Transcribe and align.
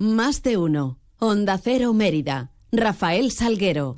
Más 0.00 0.42
de 0.42 0.56
uno. 0.56 0.98
Onda 1.18 1.58
Cero 1.58 1.92
Mérida. 1.92 2.52
Rafael 2.72 3.30
Salguero. 3.32 3.96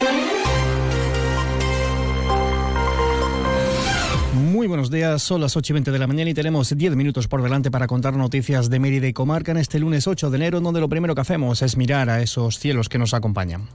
Muy 4.35 4.67
buenos 4.67 4.91
días, 4.91 5.23
son 5.23 5.41
las 5.41 5.57
8 5.57 5.73
y 5.73 5.75
20 5.75 5.93
de 5.93 5.99
la 6.01 6.09
mañana 6.09 6.29
y 6.29 6.35
tenemos 6.35 6.77
10 6.77 6.97
minutos 6.97 7.29
por 7.29 7.41
delante 7.41 7.71
para 7.71 7.87
contar 7.87 8.17
noticias 8.17 8.69
de 8.69 8.81
Mérida 8.81 9.07
y 9.07 9.13
Comarca 9.13 9.53
en 9.53 9.59
este 9.59 9.79
lunes 9.79 10.09
8 10.09 10.31
de 10.31 10.37
enero, 10.39 10.61
donde 10.61 10.81
lo 10.81 10.89
primero 10.89 11.15
que 11.15 11.21
hacemos 11.21 11.63
es 11.63 11.77
mirar 11.77 12.11
a 12.11 12.21
esos 12.21 12.59
cielos 12.59 12.89
que 12.89 12.99
nos 12.99 13.15
acompañan. 13.15 13.69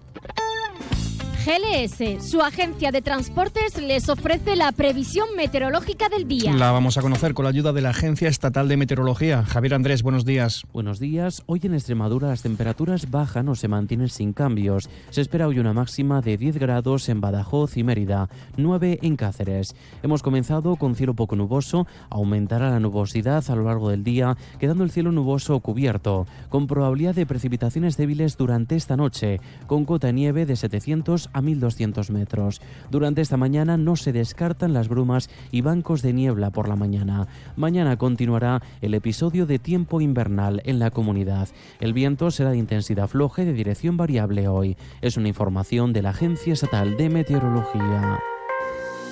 GLS, 1.48 2.29
su 2.29 2.41
agencia 2.41 2.91
de 2.91 3.02
transportes, 3.02 3.82
les 3.82 4.09
ofrece 4.09 4.57
la 4.57 4.73
previsión 4.73 5.30
meteorológica 5.38 6.09
del 6.09 6.27
día. 6.27 6.54
La 6.54 6.71
vamos 6.71 6.98
a 6.98 7.02
conocer 7.02 7.34
con 7.34 7.45
la 7.45 7.52
ayuda 7.52 7.71
de 7.71 7.80
la 7.80 7.91
Agencia 7.91 8.27
Estatal 8.27 8.68
de 8.68 8.75
Meteorología. 8.75 9.45
Javier 9.45 9.75
Andrés, 9.75 10.04
buenos 10.04 10.25
días. 10.25 10.63
Buenos 10.73 10.99
días. 10.99 11.44
Hoy 11.45 11.62
en 11.63 11.73
Extremadura 11.73 12.27
las 12.27 12.41
temperaturas 12.41 13.09
bajan 13.09 13.48
o 13.48 13.55
se 13.55 13.70
mantienen 13.70 14.09
sin 14.09 14.34
cambios. 14.34 14.89
Se 15.09 15.22
espera 15.22 15.48
hoy 15.48 15.59
una 15.59 15.72
máxima 15.72 16.20
de 16.20 16.36
10 16.36 16.58
grados 16.58 17.08
en 17.08 17.22
Badajoz 17.22 17.77
y 17.77 17.84
Mérida, 17.86 18.27
9 18.58 19.00
en 19.02 19.16
Cáceres. 19.16 19.73
Hemos 20.03 20.23
comenzado 20.23 20.75
con 20.75 20.95
cielo 20.95 21.14
poco 21.14 21.38
nuboso, 21.38 21.88
aumentará 22.09 22.72
la 22.72 22.81
nubosidad 22.81 23.50
a 23.50 23.55
lo 23.55 23.64
largo 23.64 23.89
del 23.89 24.03
día, 24.03 24.36
quedando 24.59 24.84
el 24.84 24.91
cielo 24.91 25.14
nuboso 25.14 25.58
cubierto, 25.61 26.27
con 26.50 26.67
probabilidad 26.67 27.16
de 27.16 27.25
precipitaciones 27.25 27.95
débiles 27.95 28.36
durante 28.36 28.75
esta 28.75 28.98
noche, 28.98 29.39
con 29.66 29.86
cota 29.86 30.08
de 30.08 30.14
nieve 30.14 30.45
de 30.45 30.58
700 30.58 31.30
a 31.37 31.37
1.200 31.41 32.09
metros. 32.12 32.62
Durante 32.91 33.22
esta 33.22 33.38
mañana 33.38 33.78
no 33.78 33.95
se 33.95 34.14
descartan 34.14 34.73
las 34.73 34.88
brumas 34.88 35.30
y 35.52 35.62
bancos 35.62 36.02
de 36.02 36.14
niebla 36.14 36.52
por 36.52 36.68
la 36.68 36.76
mañana. 36.76 37.28
Mañana 37.55 37.98
continuará 37.98 38.62
el 38.82 38.94
episodio 38.94 39.45
de 39.45 39.59
tiempo 39.59 40.02
invernal 40.02 40.62
en 40.66 40.80
la 40.80 40.92
comunidad. 40.92 41.50
El 41.80 41.94
viento 41.94 42.31
será 42.31 42.52
de 42.52 42.58
intensidad 42.58 43.08
floja 43.08 43.44
y 43.44 43.45
de 43.45 43.54
dirección 43.54 43.98
variable 43.98 44.48
hoy. 44.48 44.78
Es 45.02 45.18
una 45.18 45.28
información 45.28 45.94
de 45.94 46.02
la 46.02 46.09
Agencia 46.12 46.53
Estatal 46.53 46.98
de 46.98 47.09
Meteorología. 47.09 48.20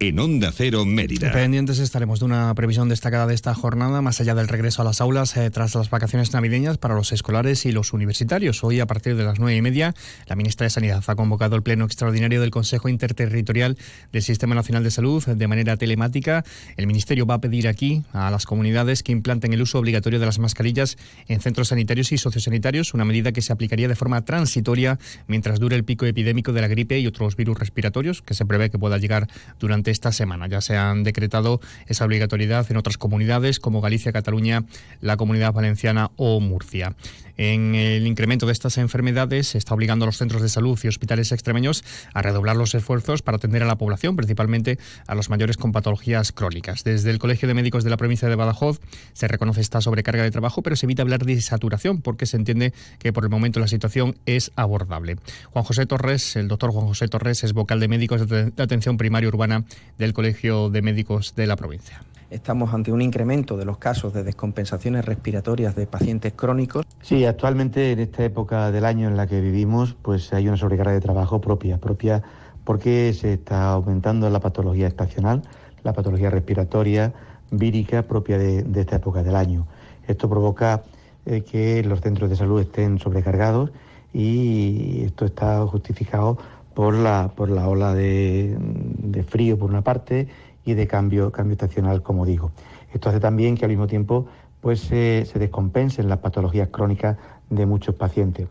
en 0.00 0.18
Onda 0.18 0.52
Cero 0.52 0.84
Mérida. 0.84 1.32
Pendientes 1.32 1.78
estaremos 1.78 2.18
de 2.18 2.26
una 2.26 2.54
previsión 2.54 2.88
destacada 2.88 3.26
de 3.26 3.34
esta 3.34 3.54
jornada, 3.54 4.02
más 4.02 4.20
allá 4.20 4.34
del 4.34 4.48
regreso 4.48 4.82
a 4.82 4.84
las 4.84 5.00
aulas 5.00 5.36
eh, 5.36 5.50
tras 5.50 5.74
las 5.74 5.88
vacaciones 5.88 6.32
navideñas 6.32 6.78
para 6.78 6.94
los 6.94 7.12
escolares 7.12 7.64
y 7.64 7.72
los 7.72 7.92
universitarios. 7.92 8.64
Hoy, 8.64 8.80
a 8.80 8.86
partir 8.86 9.16
de 9.16 9.24
las 9.24 9.38
nueve 9.38 9.56
y 9.56 9.62
media, 9.62 9.94
la 10.26 10.36
ministra 10.36 10.64
de 10.64 10.70
Sanidad 10.70 11.02
ha 11.06 11.14
convocado 11.14 11.56
el 11.56 11.62
pleno 11.62 11.84
extraordinario 11.84 12.40
del 12.40 12.50
Consejo 12.50 12.88
Interterritorial 12.88 13.78
del 14.12 14.22
Sistema 14.22 14.54
Nacional 14.54 14.82
de 14.82 14.90
Salud 14.90 15.24
de 15.24 15.48
manera 15.48 15.76
telemática. 15.76 16.44
El 16.76 16.86
ministerio 16.86 17.24
va 17.26 17.34
a 17.34 17.40
pedir 17.40 17.68
aquí 17.68 18.02
a 18.12 18.30
las 18.30 18.46
comunidades 18.46 19.02
que 19.02 19.12
implanten 19.12 19.52
el 19.52 19.62
uso 19.62 19.78
obligatorio 19.78 20.18
de 20.18 20.26
las 20.26 20.38
mascarillas 20.38 20.96
en 21.28 21.40
centros 21.40 21.68
sanitarios 21.68 22.12
y 22.12 22.18
sociosanitarios, 22.18 22.94
una 22.94 23.04
medida 23.04 23.32
que 23.32 23.42
se 23.42 23.52
aplicaría 23.52 23.88
de 23.88 23.94
forma 23.94 24.24
transitoria 24.24 24.98
mientras 25.28 25.60
dure 25.60 25.76
el 25.76 25.84
pico 25.84 26.04
epidémico 26.06 26.52
de 26.52 26.60
la 26.60 26.68
gripe 26.68 26.98
y 26.98 27.06
otros 27.06 27.36
virus 27.36 27.58
respiratorios 27.58 28.22
que 28.22 28.34
se 28.34 28.44
prevé 28.44 28.70
que 28.70 28.78
pueda 28.78 28.98
llegar 28.98 29.28
durante 29.58 29.83
esta 29.90 30.12
semana. 30.12 30.46
Ya 30.46 30.60
se 30.60 30.76
han 30.76 31.02
decretado 31.02 31.60
esa 31.86 32.04
obligatoriedad 32.04 32.66
en 32.70 32.76
otras 32.76 32.98
comunidades 32.98 33.60
como 33.60 33.80
Galicia, 33.80 34.12
Cataluña, 34.12 34.64
la 35.00 35.16
Comunidad 35.16 35.52
Valenciana 35.52 36.10
o 36.16 36.40
Murcia. 36.40 36.94
En 37.36 37.74
el 37.74 38.06
incremento 38.06 38.46
de 38.46 38.52
estas 38.52 38.78
enfermedades 38.78 39.48
se 39.48 39.58
está 39.58 39.74
obligando 39.74 40.04
a 40.04 40.06
los 40.06 40.18
centros 40.18 40.40
de 40.40 40.48
salud 40.48 40.78
y 40.82 40.88
hospitales 40.88 41.32
extremeños 41.32 41.82
a 42.12 42.22
redoblar 42.22 42.54
los 42.54 42.74
esfuerzos 42.74 43.22
para 43.22 43.36
atender 43.38 43.62
a 43.62 43.66
la 43.66 43.76
población, 43.76 44.14
principalmente 44.14 44.78
a 45.08 45.16
los 45.16 45.30
mayores 45.30 45.56
con 45.56 45.72
patologías 45.72 46.30
crónicas. 46.30 46.84
Desde 46.84 47.10
el 47.10 47.18
Colegio 47.18 47.48
de 47.48 47.54
Médicos 47.54 47.82
de 47.82 47.90
la 47.90 47.96
provincia 47.96 48.28
de 48.28 48.36
Badajoz 48.36 48.80
se 49.14 49.26
reconoce 49.26 49.60
esta 49.60 49.80
sobrecarga 49.80 50.22
de 50.22 50.30
trabajo, 50.30 50.62
pero 50.62 50.76
se 50.76 50.86
evita 50.86 51.02
hablar 51.02 51.24
de 51.24 51.40
saturación 51.40 52.02
porque 52.02 52.26
se 52.26 52.36
entiende 52.36 52.72
que 53.00 53.12
por 53.12 53.24
el 53.24 53.30
momento 53.30 53.58
la 53.58 53.68
situación 53.68 54.16
es 54.26 54.52
abordable. 54.54 55.16
Juan 55.50 55.64
José 55.64 55.86
Torres, 55.86 56.36
el 56.36 56.46
doctor 56.46 56.70
Juan 56.70 56.86
José 56.86 57.08
Torres, 57.08 57.42
es 57.42 57.52
vocal 57.52 57.80
de 57.80 57.88
médicos 57.88 58.28
de 58.28 58.52
atención 58.58 58.96
primaria 58.96 59.28
urbana 59.28 59.64
del 59.98 60.12
Colegio 60.12 60.70
de 60.70 60.82
Médicos 60.82 61.34
de 61.34 61.46
la 61.46 61.56
provincia 61.56 62.02
estamos 62.34 62.74
ante 62.74 62.90
un 62.90 63.00
incremento 63.00 63.56
de 63.56 63.64
los 63.64 63.78
casos 63.78 64.12
de 64.12 64.24
descompensaciones 64.24 65.04
respiratorias 65.04 65.76
de 65.76 65.86
pacientes 65.86 66.32
crónicos. 66.32 66.84
Sí, 67.00 67.24
actualmente 67.24 67.92
en 67.92 68.00
esta 68.00 68.24
época 68.24 68.72
del 68.72 68.84
año 68.84 69.08
en 69.08 69.16
la 69.16 69.26
que 69.26 69.40
vivimos, 69.40 69.94
pues 70.02 70.32
hay 70.32 70.48
una 70.48 70.56
sobrecarga 70.56 70.92
de 70.92 71.00
trabajo 71.00 71.40
propia, 71.40 71.78
propia 71.78 72.22
porque 72.64 73.12
se 73.12 73.34
está 73.34 73.70
aumentando 73.70 74.28
la 74.30 74.40
patología 74.40 74.88
estacional, 74.88 75.42
la 75.82 75.92
patología 75.92 76.30
respiratoria, 76.30 77.12
vírica 77.50 78.02
propia 78.02 78.38
de, 78.38 78.80
esta 78.80 78.96
época 78.96 79.22
del 79.22 79.36
año. 79.36 79.66
Esto 80.08 80.28
provoca 80.28 80.82
eh, 81.26 81.42
que 81.42 81.84
los 81.84 82.00
centros 82.00 82.30
de 82.30 82.36
salud 82.36 82.60
estén 82.60 82.98
sobrecargados 82.98 83.70
y 84.12 85.02
esto 85.04 85.24
está 85.24 85.64
justificado 85.66 86.38
por 86.74 86.94
la, 86.94 87.32
por 87.34 87.50
la 87.50 87.68
ola 87.68 87.94
de, 87.94 88.56
de 88.58 89.22
frío 89.22 89.58
por 89.58 89.70
una 89.70 89.82
parte 89.82 90.28
y 90.64 90.74
de 90.74 90.86
cambio, 90.86 91.30
cambio 91.30 91.52
estacional, 91.52 92.02
como 92.02 92.26
digo. 92.26 92.50
Esto 92.92 93.08
hace 93.08 93.20
también 93.20 93.56
que 93.56 93.64
al 93.64 93.70
mismo 93.70 93.86
tiempo 93.86 94.26
pues, 94.60 94.80
se 94.80 95.24
descompensen 95.34 96.08
las 96.08 96.18
patologías 96.18 96.68
crónicas 96.68 97.16
de 97.50 97.66
muchos 97.66 97.94
pacientes. 97.94 98.48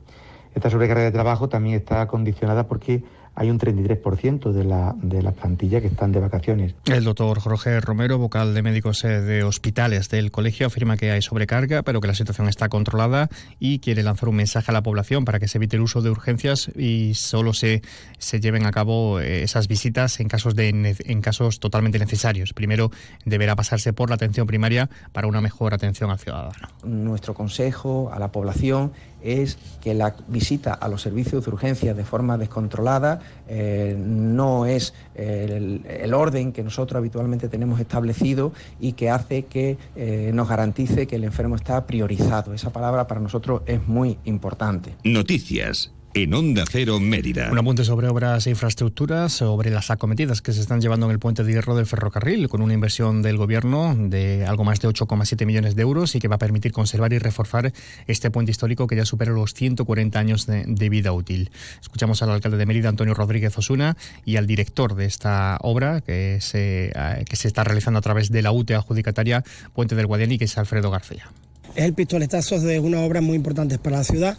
Esta 0.55 0.69
sobrecarga 0.69 1.03
de 1.03 1.11
trabajo 1.11 1.49
también 1.49 1.75
está 1.75 2.07
condicionada 2.07 2.67
porque 2.67 3.03
hay 3.35 3.49
un 3.49 3.59
33% 3.59 4.51
de 4.51 4.63
la, 4.63 4.95
de 5.01 5.21
la 5.21 5.31
plantilla 5.31 5.81
que 5.81 5.87
están 5.87 6.11
de 6.11 6.19
vacaciones. 6.19 6.75
El 6.85 7.03
doctor 7.03 7.39
Jorge 7.39 7.79
Romero, 7.81 8.17
vocal 8.17 8.53
de 8.53 8.61
médicos 8.61 9.03
eh, 9.03 9.21
de 9.21 9.43
hospitales 9.43 10.09
del 10.09 10.31
colegio, 10.31 10.67
afirma 10.67 10.97
que 10.97 11.11
hay 11.11 11.21
sobrecarga, 11.21 11.81
pero 11.83 11.99
que 11.99 12.07
la 12.07 12.13
situación 12.13 12.47
está 12.47 12.69
controlada 12.69 13.29
y 13.59 13.79
quiere 13.79 14.03
lanzar 14.03 14.29
un 14.29 14.35
mensaje 14.35 14.71
a 14.71 14.73
la 14.73 14.83
población 14.83 15.25
para 15.25 15.39
que 15.39 15.47
se 15.47 15.57
evite 15.57 15.77
el 15.77 15.81
uso 15.81 16.01
de 16.01 16.11
urgencias 16.11 16.69
y 16.75 17.13
solo 17.15 17.53
se, 17.53 17.81
se 18.19 18.39
lleven 18.39 18.65
a 18.65 18.71
cabo 18.71 19.19
eh, 19.19 19.43
esas 19.43 19.67
visitas 19.67 20.19
en 20.19 20.27
casos, 20.27 20.55
de, 20.55 20.69
en 20.69 21.21
casos 21.21 21.59
totalmente 21.59 21.97
necesarios. 21.99 22.53
Primero 22.53 22.91
deberá 23.25 23.55
pasarse 23.55 23.93
por 23.93 24.09
la 24.09 24.15
atención 24.15 24.45
primaria 24.45 24.89
para 25.11 25.27
una 25.27 25.41
mejor 25.41 25.73
atención 25.73 26.11
al 26.11 26.19
ciudadano. 26.19 26.53
Nuestro 26.83 27.33
consejo 27.33 28.11
a 28.13 28.19
la 28.19 28.31
población 28.31 28.91
es 29.23 29.57
que 29.81 29.93
la 29.93 30.15
visita 30.27 30.73
a 30.73 30.87
los 30.87 31.01
servicios 31.01 31.45
de 31.45 31.51
urgencia 31.51 31.93
de 31.93 32.03
forma 32.03 32.37
descontrolada 32.37 33.21
eh, 33.47 33.95
no 33.97 34.65
es 34.65 34.93
el, 35.15 36.13
orden 36.13 36.51
que 36.51 36.63
nosotros 36.63 36.97
habitualmente 36.97 37.49
tenemos 37.49 37.79
establecido 37.79 38.53
y 38.79 38.93
que 38.93 39.09
hace 39.09 39.43
que 39.43 39.77
eh, 39.95 40.31
nos 40.33 40.47
garantice 40.47 41.07
que 41.07 41.15
el 41.15 41.23
enfermo 41.23 41.55
está 41.55 41.85
priorizado. 41.85 42.53
Esa 42.53 42.71
palabra 42.71 43.07
para 43.07 43.19
nosotros 43.21 43.61
es 43.65 43.87
muy 43.87 44.17
importante. 44.25 44.95
Noticias 45.03 45.91
en 46.13 46.33
Onda 46.33 46.63
Cero 46.69 46.99
Mérida. 46.99 47.49
Un 47.51 47.57
apunte 47.57 47.83
sobre 47.83 48.07
obras 48.07 48.45
e 48.45 48.51
infraestructuras, 48.51 49.33
sobre 49.33 49.71
las 49.71 49.89
acometidas 49.89 50.41
que 50.41 50.53
se 50.53 50.61
están 50.61 50.79
llevando 50.79 51.07
en 51.07 51.11
el 51.11 51.19
puente 51.19 51.43
de 51.43 51.51
hierro 51.51 51.75
del 51.75 51.85
ferrocarril, 51.85 52.49
con 52.49 52.61
una 52.61 52.73
inversión 52.73 53.21
del 53.21 53.37
gobierno 53.37 53.95
de 53.97 54.45
algo 54.45 54.63
más 54.63 54.79
de 54.79 54.87
8,7 54.87 55.45
millones 55.45 55.75
de 55.75 55.81
euros 55.81 56.15
y 56.15 56.19
que 56.19 56.27
va 56.27 56.35
a 56.35 56.39
permitir 56.39 56.71
conservar 56.71 57.13
y 57.13 57.19
reforzar 57.19 57.73
este 58.07 58.29
puente 58.29 58.51
histórico 58.51 58.85
que 58.85 58.95
ya 58.95 59.05
supera 59.05 59.31
los 59.31 59.53
140 59.53 60.19
años 60.19 60.45
de, 60.45 60.89
vida 60.89 61.11
útil. 61.13 61.49
Escuchamos 61.81 62.21
al 62.21 62.29
alcalde 62.29 62.57
de 62.57 62.65
Mérida, 62.65 62.89
Antonio 62.89 63.13
Rodríguez 63.13 63.57
Osuna, 63.57 63.97
y 64.25 64.35
al 64.35 64.45
director 64.45 64.95
de 64.95 65.05
esta 65.05 65.57
obra 65.61 66.01
que 66.01 66.37
se, 66.41 66.91
eh, 66.93 67.25
que 67.27 67.35
se 67.35 67.47
está 67.47 67.63
realizando 67.63 67.97
a 67.97 68.01
través 68.01 68.31
de 68.31 68.41
la 68.41 68.51
UTE 68.51 68.75
adjudicataria 68.75 69.43
Puente 69.73 69.95
del 69.95 70.05
Guadiani, 70.05 70.37
que 70.37 70.45
es 70.45 70.57
Alfredo 70.57 70.91
García. 70.91 71.31
Es 71.75 71.85
el 71.85 71.93
pistoletazo 71.93 72.59
de 72.59 72.79
una 72.79 72.99
obra 72.99 73.21
muy 73.21 73.35
importante 73.35 73.79
para 73.79 73.97
la 73.97 74.03
ciudad 74.03 74.37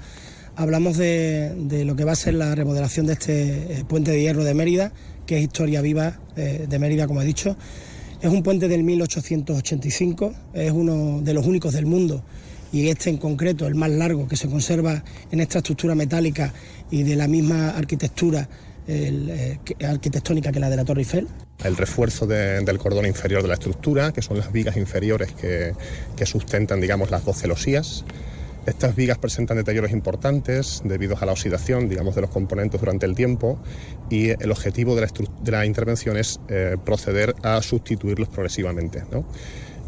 hablamos 0.56 0.96
de, 0.96 1.84
lo 1.84 1.96
que 1.96 2.04
va 2.04 2.12
a 2.12 2.16
ser 2.16 2.34
la 2.34 2.54
remodelación 2.54 3.06
de 3.06 3.14
este 3.14 3.80
eh, 3.80 3.84
puente 3.86 4.10
de 4.10 4.20
hierro 4.20 4.44
de 4.44 4.54
Mérida, 4.54 4.92
que 5.26 5.38
es 5.38 5.42
historia 5.42 5.80
viva 5.80 6.20
eh, 6.36 6.66
de 6.68 6.78
Mérida, 6.78 7.06
como 7.06 7.22
he 7.22 7.24
dicho. 7.24 7.56
Es 8.20 8.30
un 8.30 8.42
puente 8.42 8.68
del 8.68 8.84
1885, 8.84 10.34
es 10.54 10.72
uno 10.72 11.20
de 11.22 11.34
los 11.34 11.46
únicos 11.46 11.74
del 11.74 11.86
mundo 11.86 12.24
y 12.72 12.88
este 12.88 13.10
en 13.10 13.18
concreto, 13.18 13.66
el 13.66 13.74
más 13.74 13.90
largo 13.90 14.26
que 14.26 14.36
se 14.36 14.48
conserva 14.48 15.04
en 15.30 15.40
esta 15.40 15.58
estructura 15.58 15.94
metálica 15.94 16.52
y 16.90 17.04
de 17.04 17.14
la 17.14 17.28
misma 17.28 17.70
arquitectura 17.70 18.48
arquitectónica 19.86 20.52
que 20.52 20.60
la 20.60 20.68
de 20.68 20.76
la 20.76 20.84
Torre 20.84 21.02
Eiffel. 21.02 21.28
El 21.62 21.76
refuerzo 21.76 22.26
del 22.26 22.78
cordón 22.78 23.06
inferior 23.06 23.42
de 23.42 23.48
la 23.48 23.54
estructura, 23.54 24.12
que 24.12 24.22
son 24.22 24.38
las 24.38 24.52
vigas 24.52 24.76
inferiores 24.76 25.32
que, 25.32 25.72
que 26.16 26.26
sustentan, 26.26 26.80
digamos, 26.80 27.10
las 27.10 27.24
dos 27.24 27.38
celosías. 27.38 28.04
Estas 28.66 28.96
vigas 28.96 29.18
presentan 29.18 29.58
deterioros 29.58 29.90
importantes 29.90 30.82
debido 30.84 31.16
a 31.20 31.26
la 31.26 31.32
oxidación, 31.32 31.88
digamos, 31.88 32.14
de 32.14 32.22
los 32.22 32.30
componentes 32.30 32.80
durante 32.80 33.04
el 33.04 33.14
tiempo 33.14 33.58
y 34.08 34.30
el 34.30 34.50
objetivo 34.50 34.94
de 34.94 35.02
la, 35.02 35.08
de 35.42 35.52
la 35.52 35.66
intervención 35.66 36.16
es 36.16 36.40
eh, 36.48 36.76
proceder 36.82 37.34
a 37.42 37.60
sustituirlos 37.60 38.28
progresivamente. 38.28 39.02
¿no? 39.10 39.26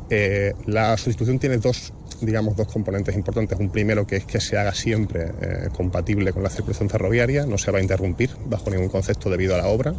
Eh, 0.09 0.55
la 0.67 0.97
sustitución 0.97 1.39
tiene 1.39 1.59
dos, 1.59 1.93
digamos, 2.21 2.57
dos 2.57 2.69
componentes 2.69 3.15
importantes. 3.15 3.59
Un 3.59 3.71
primero 3.71 4.07
que 4.07 4.17
es 4.17 4.25
que 4.25 4.41
se 4.41 4.57
haga 4.57 4.75
siempre 4.75 5.33
eh, 5.41 5.69
compatible 5.77 6.33
con 6.33 6.43
la 6.43 6.51
circulación 6.51 6.89
ferroviaria, 6.89 7.47
no 7.47 7.59
se 7.59 7.71
va 7.71 7.79
a 7.79 7.83
interrumpir 7.83 8.31
bajo 8.47 8.71
ningún 8.71 8.89
concepto 8.89 9.31
debido 9.31 9.55
a 9.55 9.59
la 9.59 9.67
obra. 9.67 9.95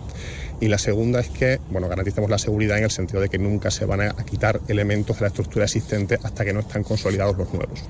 Y 0.59 0.69
la 0.69 0.77
segunda 0.77 1.19
es 1.19 1.29
que, 1.29 1.59
bueno, 1.69 1.87
garantizamos 1.87 2.29
la 2.29 2.39
seguridad 2.39 2.77
en 2.79 2.85
el 2.85 2.91
sentido 2.91 3.21
de 3.21 3.29
que 3.29 3.37
nunca 3.37 3.69
se 3.69 3.85
van 3.85 4.01
a 4.01 4.13
quitar 4.25 4.59
elementos 4.67 5.17
de 5.17 5.21
la 5.21 5.27
estructura 5.27 5.65
existente 5.65 6.17
hasta 6.23 6.43
que 6.45 6.53
no 6.53 6.61
están 6.61 6.83
consolidados 6.83 7.37
los 7.37 7.53
nuevos. 7.53 7.83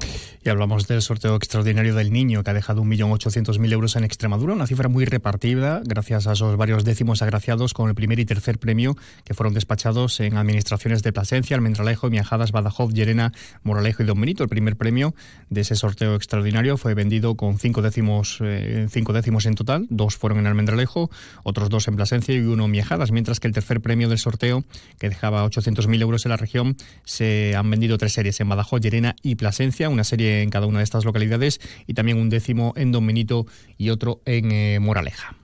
Y 0.43 0.49
hablamos 0.49 0.87
del 0.87 1.01
sorteo 1.01 1.35
extraordinario 1.35 1.93
del 1.93 2.13
niño 2.13 2.43
que 2.43 2.51
ha 2.51 2.53
dejado 2.53 2.83
1.800.000 2.83 3.73
euros 3.73 3.95
en 3.95 4.03
Extremadura, 4.03 4.53
una 4.53 4.67
cifra 4.67 4.87
muy 4.87 5.03
repartida 5.03 5.81
gracias 5.83 6.27
a 6.27 6.33
esos 6.33 6.55
varios 6.55 6.85
décimos 6.85 7.21
agraciados 7.21 7.73
con 7.73 7.89
el 7.89 7.95
primer 7.95 8.19
y 8.19 8.25
tercer 8.25 8.57
premio 8.57 8.95
que 9.25 9.33
fueron 9.33 9.53
despachados 9.53 10.19
en 10.19 10.37
administraciones 10.37 11.03
de 11.03 11.11
Plasencia, 11.11 11.55
Almendralejo, 11.55 12.06
Miajadas, 12.09 12.51
Badajoz, 12.51 12.93
Llerena, 12.93 13.31
Moralejo 13.63 14.03
y 14.03 14.05
Don 14.05 14.19
Benito. 14.19 14.43
El 14.43 14.49
primer 14.49 14.75
premio 14.75 15.13
de 15.49 15.61
ese 15.61 15.75
sorteo 15.75 16.15
extraordinario 16.15 16.77
fue 16.77 16.93
vendido 16.93 17.35
con 17.35 17.59
cinco 17.59 17.81
décimos, 17.81 18.39
eh, 18.41 18.87
cinco 18.89 19.13
décimos 19.13 19.45
en 19.45 19.55
total, 19.55 19.87
dos 19.89 20.17
fueron 20.17 20.39
en 20.39 20.47
Almendralejo, 20.47 21.09
otros 21.43 21.69
dos 21.69 21.87
en 21.87 21.95
Plasencia 21.95 22.35
y 22.35 22.39
uno 22.39 22.67
Miajadas, 22.67 23.11
mientras 23.11 23.39
que 23.39 23.47
el 23.47 23.53
tercer 23.53 23.81
premio 23.81 24.09
del 24.09 24.19
sorteo, 24.19 24.63
que 24.99 25.09
dejaba 25.09 25.45
800.000 25.45 26.01
euros 26.01 26.25
en 26.25 26.29
la 26.29 26.37
región, 26.37 26.77
se 27.03 27.55
han 27.55 27.69
vendido 27.69 27.97
tres 27.97 28.13
series 28.13 28.39
en 28.39 28.49
Badajoz, 28.49 28.81
Llerena 28.81 29.15
y 29.21 29.35
Plasencia, 29.35 29.89
una 29.89 30.03
serie 30.03 30.41
en 30.41 30.49
cada 30.49 30.67
una 30.67 30.79
de 30.79 30.83
estas 30.83 31.05
localidades 31.05 31.59
y 31.85 31.93
también 31.93 32.17
un 32.17 32.29
décimo 32.29 32.73
en 32.75 32.91
Don 32.91 33.05
Benito 33.05 33.45
y 33.77 33.89
otro 33.89 34.21
en 34.25 34.51
eh, 34.51 34.79
Moraleja. 34.79 35.35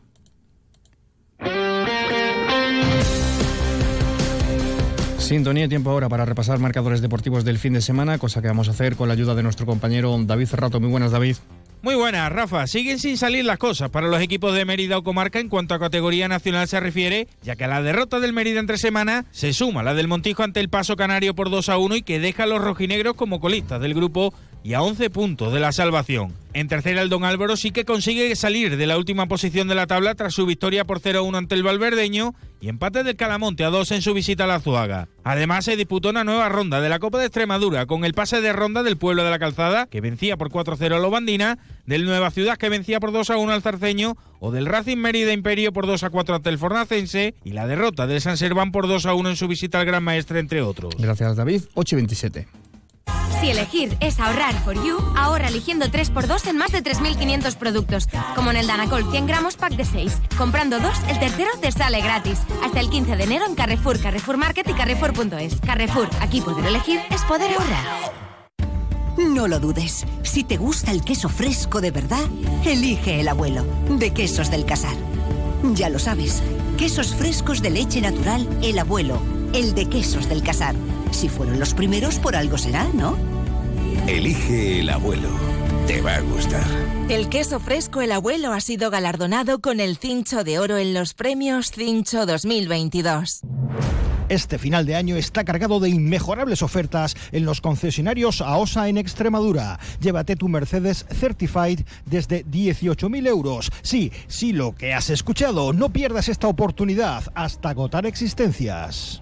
Sintonía 5.24 5.70
tiempo 5.70 5.90
ahora 5.90 6.10
para 6.10 6.26
repasar 6.26 6.60
marcadores 6.60 7.02
deportivos 7.02 7.46
del 7.46 7.58
fin 7.58 7.72
de 7.72 7.82
semana, 7.82 8.18
cosa 8.18 8.42
que 8.42 8.50
vamos 8.50 8.68
a 8.68 8.72
hacer 8.72 8.98
con 8.98 9.08
la 9.08 9.14
ayuda 9.14 9.34
de 9.36 9.42
nuestro 9.42 9.66
compañero 9.66 10.16
David 10.22 10.48
Cerrato. 10.48 10.82
Muy 10.82 10.90
buenas, 10.90 11.12
David. 11.12 11.38
Muy 11.82 11.96
buenas, 11.96 12.30
Rafa. 12.30 12.68
Siguen 12.68 13.00
sin 13.00 13.18
salir 13.18 13.46
las 13.46 13.58
cosas 13.58 13.90
para 13.90 14.08
los 14.08 14.22
equipos 14.22 14.54
de 14.54 14.66
Mérida 14.66 14.98
o 14.98 15.04
Comarca 15.04 15.40
en 15.40 15.48
cuanto 15.48 15.76
a 15.76 15.80
categoría 15.80 16.28
nacional 16.28 16.68
se 16.68 16.82
refiere, 16.82 17.30
ya 17.42 17.56
que 17.56 17.64
a 17.64 17.70
la 17.70 17.82
derrota 17.82 18.20
del 18.20 18.34
Mérida 18.34 18.60
entre 18.60 18.78
semana 18.78 19.26
se 19.32 19.54
suma 19.54 19.82
la 19.82 19.94
del 19.94 20.10
Montijo 20.10 20.44
ante 20.44 20.60
el 20.60 20.68
Paso 20.68 20.98
Canario 20.98 21.34
por 21.34 21.50
2 21.50 21.70
a 21.70 21.78
1 21.78 21.96
y 21.96 22.02
que 22.02 22.20
deja 22.20 22.44
a 22.44 22.48
los 22.48 22.62
rojinegros 22.62 23.16
como 23.16 23.40
colistas 23.40 23.82
del 23.82 23.94
grupo 23.94 24.34
y 24.64 24.74
a 24.74 24.82
11 24.82 25.10
puntos 25.10 25.54
de 25.54 25.60
la 25.60 25.72
salvación. 25.72 26.34
En 26.54 26.68
tercera 26.68 27.02
el 27.02 27.10
Don 27.10 27.24
Álvaro 27.24 27.58
sí 27.58 27.72
que 27.72 27.84
consigue 27.84 28.36
salir 28.36 28.78
de 28.78 28.88
la 28.88 28.98
última 28.98 29.26
posición 29.26 29.68
de 29.68 29.76
la 29.76 29.88
tabla 29.88 30.16
tras 30.16 30.34
su 30.34 30.46
victoria 30.46 30.86
por 30.86 31.02
0-1 31.02 31.36
ante 31.36 31.56
el 31.56 31.64
Valverdeño 31.64 32.36
y 32.62 32.70
empate 32.70 33.04
del 33.04 33.16
Calamonte 33.16 33.66
a 33.66 33.70
2 33.70 33.92
en 33.92 34.02
su 34.02 34.14
visita 34.14 34.44
a 34.44 34.48
la 34.48 34.60
Zuaga. 34.60 35.08
Además 35.24 35.66
se 35.66 35.76
disputó 35.76 36.10
una 36.10 36.24
nueva 36.24 36.48
ronda 36.50 36.80
de 36.80 36.90
la 36.90 37.00
Copa 37.00 37.18
de 37.20 37.26
Extremadura 37.26 37.88
con 37.88 38.06
el 38.06 38.14
pase 38.14 38.40
de 38.40 38.54
ronda 38.54 38.84
del 38.84 38.98
Pueblo 38.98 39.24
de 39.24 39.32
la 39.32 39.40
Calzada 39.40 39.88
que 39.88 40.00
vencía 40.00 40.38
por 40.38 40.50
4-0 40.50 40.96
a 40.96 41.00
Lobandina, 41.00 41.58
del 41.86 42.06
Nueva 42.06 42.32
Ciudad 42.32 42.58
que 42.58 42.70
vencía 42.70 43.00
por 43.00 43.12
2-1 43.12 43.50
al 43.50 43.62
Zarceño 43.64 44.16
o 44.40 44.52
del 44.52 44.68
Racing 44.68 44.98
Mérida 44.98 45.34
Imperio 45.34 45.74
por 45.74 45.88
2-4 45.88 46.36
ante 46.36 46.50
el 46.50 46.60
Fornacense 46.60 47.34
y 47.44 47.52
la 47.52 47.68
derrota 47.68 48.08
del 48.08 48.22
San 48.22 48.38
Serván 48.38 48.72
por 48.72 48.88
2-1 48.88 49.30
en 49.30 49.36
su 49.36 49.48
visita 49.48 49.80
al 49.80 49.86
Gran 49.86 50.04
Maestre 50.04 50.40
entre 50.40 50.62
otros. 50.62 50.94
Gracias 50.98 51.36
David, 51.36 51.64
8 51.74 51.96
27. 51.96 52.63
Si 53.44 53.50
elegir 53.50 53.98
es 54.00 54.22
ahorrar 54.22 54.58
for 54.64 54.74
you, 54.74 54.98
ahorra 55.18 55.50
eligiendo 55.50 55.88
3x2 55.88 56.48
en 56.48 56.56
más 56.56 56.72
de 56.72 56.82
3.500 56.82 57.58
productos, 57.58 58.08
como 58.36 58.52
en 58.52 58.56
el 58.56 58.68
Danacol 58.68 59.12
100 59.12 59.28
gramos 59.28 59.58
pack 59.58 59.74
de 59.74 59.84
6. 59.84 60.14
Comprando 60.38 60.80
dos, 60.80 60.98
el 61.10 61.20
tercero 61.20 61.50
te 61.60 61.70
sale 61.74 62.00
gratis. 62.00 62.40
Hasta 62.64 62.80
el 62.80 62.90
15 62.90 63.18
de 63.18 63.24
enero 63.26 63.46
en 63.46 63.56
Carrefour, 63.56 64.00
Carrefour 64.00 64.38
Market 64.38 64.70
y 64.70 64.74
Carrefour.es. 64.74 65.60
Carrefour, 65.60 66.10
aquí 66.22 66.40
poder 66.40 66.68
elegir 66.68 67.02
es 67.10 67.22
poder 67.24 67.52
ahorrar. 67.52 68.14
No 69.18 69.50
lo 69.50 69.60
dudes. 69.60 70.06
Si 70.22 70.46
te 70.46 70.56
gusta 70.56 70.92
el 70.92 71.04
queso 71.04 71.28
fresco 71.28 71.82
de 71.82 71.92
verdad, 71.92 72.24
elige 72.64 73.20
el 73.20 73.28
abuelo, 73.28 73.66
de 73.90 74.14
Quesos 74.14 74.52
del 74.52 74.64
Casar. 74.64 74.96
Ya 75.74 75.90
lo 75.90 76.00
sabes, 76.00 76.42
quesos 76.78 77.14
frescos 77.14 77.62
de 77.62 77.72
leche 77.72 78.00
natural, 78.00 78.48
el 78.62 78.80
abuelo, 78.80 79.22
el 79.54 79.76
de 79.76 79.90
Quesos 79.90 80.30
del 80.30 80.44
Casar. 80.44 80.76
Si 81.12 81.28
fueron 81.28 81.60
los 81.60 81.74
primeros, 81.74 82.20
por 82.20 82.38
algo 82.38 82.58
será, 82.58 82.88
¿no? 82.94 83.33
Elige 84.08 84.82
el 84.82 84.90
abuelo. 84.90 85.30
Te 85.88 86.02
va 86.02 86.16
a 86.16 86.20
gustar. 86.22 86.66
El 87.10 87.30
queso 87.30 87.62
fresco 87.62 88.02
El 88.02 88.12
Abuelo 88.12 88.52
ha 88.52 88.60
sido 88.60 88.92
galardonado 88.92 89.62
con 89.62 89.80
el 89.80 89.98
Cincho 89.98 90.44
de 90.44 90.60
Oro 90.60 90.78
en 90.78 90.94
los 90.94 91.14
premios 91.14 91.72
Cincho 91.72 92.26
2022. 92.26 93.42
Este 94.28 94.58
final 94.58 94.86
de 94.86 94.96
año 94.96 95.16
está 95.16 95.46
cargado 95.46 95.80
de 95.80 95.90
inmejorables 95.90 96.64
ofertas 96.64 97.16
en 97.32 97.46
los 97.46 97.62
concesionarios 97.62 98.42
AOSA 98.42 98.90
en 98.90 98.98
Extremadura. 98.98 99.80
Llévate 100.02 100.36
tu 100.36 100.50
Mercedes 100.50 101.06
Certified 101.10 101.82
desde 102.06 102.46
18.000 102.46 103.28
euros. 103.28 103.72
Sí, 103.84 104.12
sí, 104.28 104.52
lo 104.52 104.76
que 104.76 104.94
has 104.94 105.10
escuchado. 105.10 105.72
No 105.72 105.94
pierdas 105.94 106.28
esta 106.28 106.48
oportunidad 106.48 107.24
hasta 107.36 107.70
agotar 107.70 108.06
existencias. 108.06 109.22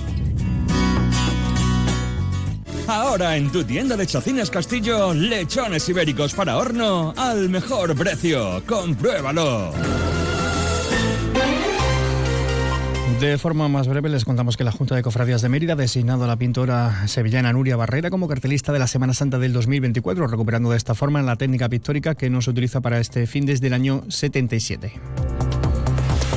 Ahora 2.91 3.37
en 3.37 3.49
tu 3.49 3.63
tienda 3.63 3.95
de 3.95 4.05
Chacines 4.05 4.49
Castillo, 4.49 5.13
lechones 5.13 5.87
ibéricos 5.87 6.33
para 6.33 6.57
horno 6.57 7.13
al 7.15 7.47
mejor 7.47 7.95
precio. 7.95 8.61
Compruébalo. 8.67 9.71
De 13.21 13.37
forma 13.37 13.69
más 13.69 13.87
breve 13.87 14.09
les 14.09 14.25
contamos 14.25 14.57
que 14.57 14.65
la 14.65 14.73
Junta 14.73 14.95
de 14.95 15.03
Cofradías 15.03 15.41
de 15.41 15.47
Mérida 15.47 15.73
ha 15.73 15.77
designado 15.77 16.25
a 16.25 16.27
la 16.27 16.35
pintora 16.35 17.07
sevillana 17.07 17.53
Nuria 17.53 17.77
Barrera 17.77 18.09
como 18.09 18.27
cartelista 18.27 18.73
de 18.73 18.79
la 18.79 18.87
Semana 18.87 19.13
Santa 19.13 19.39
del 19.39 19.53
2024, 19.53 20.27
recuperando 20.27 20.71
de 20.71 20.77
esta 20.77 20.93
forma 20.93 21.21
la 21.21 21.37
técnica 21.37 21.69
pictórica 21.69 22.15
que 22.15 22.29
no 22.29 22.41
se 22.41 22.49
utiliza 22.49 22.81
para 22.81 22.99
este 22.99 23.25
fin 23.25 23.45
desde 23.45 23.67
el 23.67 23.73
año 23.73 24.03
77. 24.09 24.91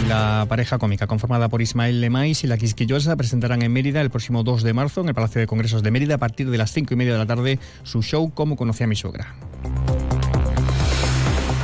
La 0.08 0.44
pareja 0.48 0.78
cómica 0.78 1.06
conformada 1.06 1.48
por 1.48 1.62
Ismael 1.62 2.00
Lemais 2.00 2.44
y 2.44 2.46
la 2.46 2.58
Quisquillosa 2.58 3.16
presentarán 3.16 3.62
en 3.62 3.72
Mérida 3.72 4.02
el 4.02 4.10
próximo 4.10 4.42
2 4.42 4.62
de 4.62 4.74
marzo 4.74 5.00
en 5.00 5.08
el 5.08 5.14
Palacio 5.14 5.40
de 5.40 5.46
Congresos 5.46 5.82
de 5.82 5.90
Mérida 5.90 6.16
a 6.16 6.18
partir 6.18 6.50
de 6.50 6.58
las 6.58 6.72
5 6.72 6.92
y 6.92 6.96
media 6.96 7.14
de 7.14 7.18
la 7.18 7.26
tarde 7.26 7.58
su 7.84 8.02
show 8.02 8.30
Como 8.34 8.56
conocí 8.56 8.84
a 8.84 8.86
mi 8.86 8.96
suegra. 8.96 9.34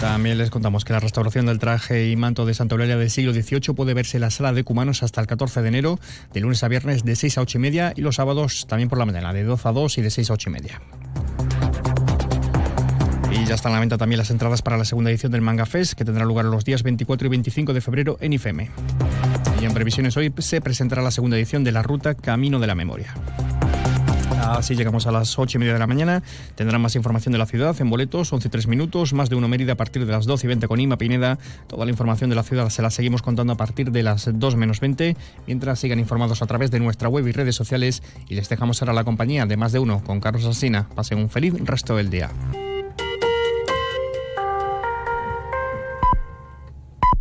También 0.01 0.39
les 0.39 0.49
contamos 0.49 0.87
que 0.87 0.95
la 0.95 1.01
restauración 1.01 1.45
del 1.45 1.59
traje 1.59 2.09
y 2.09 2.17
manto 2.17 2.47
de 2.47 2.55
Santa 2.55 2.75
Eulalia 2.75 2.97
del 2.97 3.11
siglo 3.11 3.35
XVIII 3.35 3.75
puede 3.75 3.93
verse 3.93 4.17
en 4.17 4.23
la 4.23 4.31
sala 4.31 4.55
de 4.55 4.65
Cumanos 4.65 5.03
hasta 5.03 5.21
el 5.21 5.27
14 5.27 5.61
de 5.61 5.69
enero, 5.69 6.01
de 6.33 6.41
lunes 6.41 6.65
a 6.65 6.69
viernes 6.69 7.05
de 7.05 7.17
6 7.17 7.37
a 7.37 7.43
8 7.43 7.59
y 7.59 7.61
media 7.61 7.93
y 7.95 8.01
los 8.01 8.17
sábados 8.17 8.67
también 8.67 8.89
por 8.89 8.99
la 8.99 9.05
mañana, 9.05 9.35
de 9.35 9.45
12 9.45 9.69
a 9.69 9.73
2 9.73 9.99
y 9.99 10.03
de 10.03 10.11
6 10.11 10.31
a 10.31 10.33
8 10.33 10.49
y 10.49 10.53
media. 10.55 10.81
Ya 13.51 13.57
están 13.57 13.73
a 13.73 13.75
la 13.75 13.81
venta 13.81 13.99
también 13.99 14.19
las 14.19 14.31
entradas 14.31 14.63
para 14.63 14.79
la 14.79 14.85
segunda 14.85 15.11
edición 15.11 15.33
del 15.33 15.41
Manga 15.41 15.67
Fest, 15.67 15.95
que 15.95 16.05
tendrá 16.05 16.25
lugar 16.25 16.45
los 16.45 16.65
días 16.65 16.85
24 16.85 17.27
y 17.27 17.31
25 17.31 17.73
de 17.75 17.81
febrero 17.81 18.17
en 18.21 18.33
IFEME. 18.33 18.71
Y 19.61 19.65
en 19.65 19.75
previsiones 19.75 20.17
hoy 20.17 20.33
se 20.39 20.61
presentará 20.61 21.03
la 21.03 21.11
segunda 21.11 21.37
edición 21.37 21.65
de 21.65 21.73
la 21.73 21.83
ruta 21.83 22.15
Camino 22.15 22.61
de 22.61 22.69
la 22.69 22.77
Memoria. 22.77 23.13
Así 24.41 24.77
llegamos 24.77 25.09
a 25.09 25.11
las 25.11 25.37
8 25.37 25.59
y 25.59 25.63
media 25.63 25.73
de 25.73 25.81
la 25.81 25.89
mañana. 25.89 26.23
Tendrán 26.55 26.81
más 26.81 26.95
información 26.95 27.33
de 27.33 27.39
la 27.39 27.47
ciudad 27.47 27.75
en 27.81 27.91
boletos, 27.91 28.33
11 28.33 28.47
y 28.47 28.51
3 28.53 28.69
minutos, 28.69 29.15
más 29.15 29.29
de 29.29 29.35
uno 29.35 29.49
Mérida 29.49 29.73
a 29.73 29.77
partir 29.77 30.07
de 30.07 30.13
las 30.13 30.27
12 30.27 30.47
y 30.47 30.49
20 30.49 30.69
con 30.69 30.79
Ima 30.79 30.97
Pineda. 30.97 31.37
Toda 31.67 31.85
la 31.85 31.91
información 31.91 32.31
de 32.31 32.37
la 32.37 32.45
ciudad 32.45 32.69
se 32.69 32.83
la 32.83 32.91
seguimos 32.91 33.21
contando 33.21 33.53
a 33.53 33.57
partir 33.57 33.91
de 33.91 34.05
las 34.05 34.31
2 34.33 34.55
menos 34.55 34.79
20, 34.79 35.17
mientras 35.49 35.81
sigan 35.81 35.99
informados 35.99 36.41
a 36.41 36.47
través 36.47 36.71
de 36.71 36.79
nuestra 36.79 37.09
web 37.09 37.27
y 37.27 37.33
redes 37.33 37.57
sociales. 37.57 38.05
Y 38.29 38.37
les 38.37 38.49
dejamos 38.49 38.81
ahora 38.81 38.93
la 38.93 39.03
compañía 39.03 39.45
de 39.45 39.57
más 39.57 39.73
de 39.73 39.81
uno 39.81 40.05
con 40.05 40.21
Carlos 40.21 40.45
Asina. 40.45 40.89
Pasen 40.95 41.19
un 41.19 41.31
feliz 41.31 41.55
resto 41.65 41.97
del 41.97 42.11
día. 42.11 42.31